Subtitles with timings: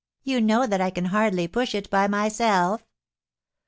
[0.23, 2.83] You know that I can hardly push it by myself."